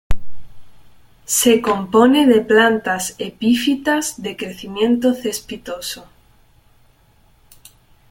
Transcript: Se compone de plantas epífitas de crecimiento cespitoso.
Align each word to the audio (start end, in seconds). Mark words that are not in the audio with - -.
Se 1.39 1.61
compone 1.61 2.25
de 2.25 2.41
plantas 2.41 3.13
epífitas 3.19 4.19
de 4.23 4.35
crecimiento 4.35 5.13
cespitoso. 5.13 6.07